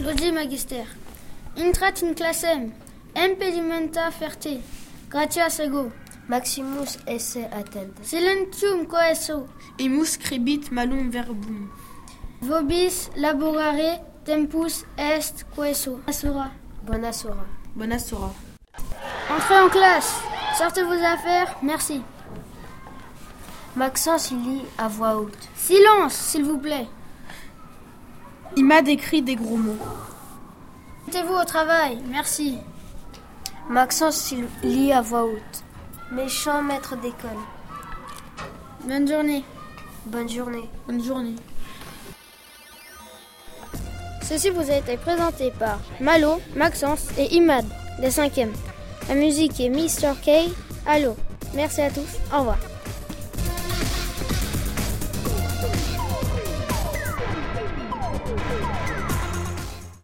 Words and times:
Lodi 0.00 0.30
Magister. 0.30 0.86
Intrat 1.56 2.02
in 2.02 2.14
classem. 2.14 2.72
Impedimenta 3.16 4.10
ferte. 4.12 4.60
Gratias 5.10 5.58
ego. 5.58 5.90
Maximus 6.28 6.98
esse 7.06 7.44
attent. 7.50 7.98
Silentium 8.04 8.84
coeso. 8.86 9.48
Emus 9.76 10.10
scribit 10.12 10.70
malum 10.70 11.10
verbum. 11.10 11.70
Vobis 12.40 13.10
laborare 13.16 14.00
tempus 14.24 14.84
est 14.96 15.44
coeso. 15.56 16.00
Asura. 16.06 16.52
Bona 16.82 17.12
sora. 17.12 17.46
Bona 17.74 17.98
sora. 17.98 18.30
Entrez 19.28 19.60
en 19.64 19.68
classe. 19.68 20.14
Sortez 20.56 20.84
vos 20.84 21.02
affaires. 21.04 21.56
Merci. 21.60 22.02
Maxence 23.74 24.30
lit 24.30 24.62
à 24.76 24.86
voix 24.86 25.16
haute. 25.16 25.48
Silence, 25.56 26.14
s'il 26.14 26.44
vous 26.44 26.58
plaît. 26.58 26.86
Il 28.56 28.64
m'a 28.64 28.82
décrit 28.82 29.22
des 29.22 29.36
gros 29.36 29.56
mots. 29.56 29.78
Mettez-vous 31.06 31.34
au 31.34 31.44
travail. 31.44 31.98
Merci. 32.10 32.58
Maxence 33.68 34.34
lit 34.62 34.92
à 34.92 35.00
voix 35.00 35.24
haute. 35.24 35.64
Méchant 36.12 36.62
maître 36.62 36.96
d'école. 36.96 37.30
Bonne 38.84 39.06
journée. 39.06 39.44
Bonne 40.06 40.28
journée. 40.28 40.68
Bonne 40.86 41.02
journée. 41.02 41.36
Ceci 44.22 44.50
vous 44.50 44.70
a 44.70 44.76
été 44.76 44.96
présenté 44.96 45.50
par 45.58 45.80
Malo, 46.00 46.40
Maxence 46.54 47.08
et 47.16 47.34
Imad, 47.34 47.64
des 48.00 48.10
cinquièmes. 48.10 48.52
La 49.08 49.14
musique 49.14 49.58
est 49.58 49.70
Mr. 49.70 50.12
K. 50.22 50.50
Allô. 50.86 51.16
Merci 51.54 51.80
à 51.80 51.90
tous. 51.90 52.18
Au 52.32 52.40
revoir. 52.40 52.58